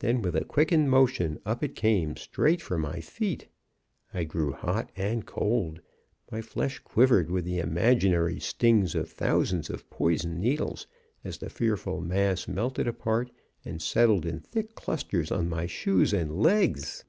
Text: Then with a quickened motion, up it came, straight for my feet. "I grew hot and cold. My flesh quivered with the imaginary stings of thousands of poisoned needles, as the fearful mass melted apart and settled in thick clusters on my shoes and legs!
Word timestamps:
Then 0.00 0.20
with 0.20 0.34
a 0.34 0.44
quickened 0.44 0.90
motion, 0.90 1.38
up 1.46 1.62
it 1.62 1.76
came, 1.76 2.16
straight 2.16 2.60
for 2.60 2.76
my 2.76 3.00
feet. 3.00 3.46
"I 4.12 4.24
grew 4.24 4.50
hot 4.50 4.90
and 4.96 5.24
cold. 5.24 5.80
My 6.32 6.42
flesh 6.42 6.80
quivered 6.80 7.30
with 7.30 7.44
the 7.44 7.60
imaginary 7.60 8.40
stings 8.40 8.96
of 8.96 9.08
thousands 9.08 9.70
of 9.70 9.88
poisoned 9.88 10.40
needles, 10.40 10.88
as 11.22 11.38
the 11.38 11.48
fearful 11.50 12.00
mass 12.00 12.48
melted 12.48 12.88
apart 12.88 13.30
and 13.64 13.80
settled 13.80 14.26
in 14.26 14.40
thick 14.40 14.74
clusters 14.74 15.30
on 15.30 15.48
my 15.48 15.66
shoes 15.66 16.12
and 16.12 16.34
legs! 16.42 17.04